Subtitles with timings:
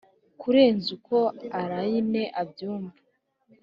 [0.41, 1.17] kurenza uko
[1.59, 2.99] allayne abyumva.